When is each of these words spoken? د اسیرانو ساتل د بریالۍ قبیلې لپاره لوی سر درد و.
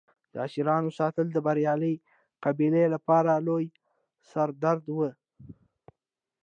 د 0.31 0.35
اسیرانو 0.47 0.89
ساتل 0.99 1.27
د 1.31 1.37
بریالۍ 1.45 1.95
قبیلې 2.45 2.85
لپاره 2.93 3.43
لوی 3.47 3.65
سر 4.29 4.49
درد 4.63 4.85
و. 4.95 4.97